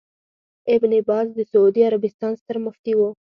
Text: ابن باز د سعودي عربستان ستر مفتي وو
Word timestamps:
ابن 0.75 0.91
باز 1.07 1.27
د 1.37 1.39
سعودي 1.51 1.81
عربستان 1.89 2.33
ستر 2.41 2.57
مفتي 2.65 2.93
وو 2.95 3.09